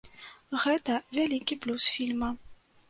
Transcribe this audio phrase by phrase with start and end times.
[0.63, 2.37] Гэта вялікі плюс фільма.